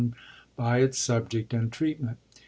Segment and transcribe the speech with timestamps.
[0.55, 2.17] by its subject and treatment.